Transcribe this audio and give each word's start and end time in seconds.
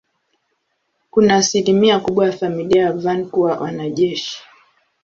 Kuna 1.09 1.35
asilimia 1.35 1.99
kubwa 1.99 2.25
ya 2.25 2.31
familia 2.31 2.83
ya 2.83 2.93
Van 2.93 3.29
kuwa 3.29 3.57
wanajeshi. 3.59 4.37